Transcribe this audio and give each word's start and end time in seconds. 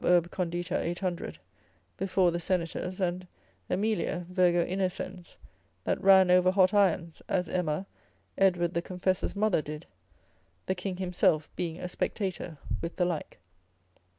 urb. 0.03 0.31
condita 0.31 0.77
800._ 0.95 1.35
before 1.95 2.31
the 2.31 2.39
senators; 2.39 2.99
and 2.99 3.27
Aemilia, 3.69 4.25
virgo 4.29 4.65
innocens, 4.65 5.37
that 5.83 6.01
ran 6.01 6.31
over 6.31 6.49
hot 6.49 6.73
irons, 6.73 7.21
as 7.29 7.47
Emma, 7.47 7.85
Edward 8.35 8.73
the 8.73 8.81
Confessor's 8.81 9.35
mother 9.35 9.61
did, 9.61 9.85
the 10.65 10.73
king 10.73 10.97
himself 10.97 11.55
being 11.55 11.77
a 11.79 11.87
spectator, 11.87 12.57
with 12.81 12.95
the 12.95 13.05
like. 13.05 13.37